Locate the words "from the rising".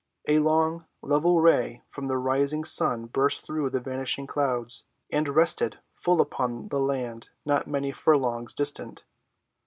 1.87-2.63